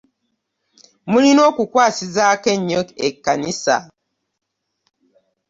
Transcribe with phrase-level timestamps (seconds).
[1.09, 3.75] Mulina okukwasizaako ennyo ekkanisa.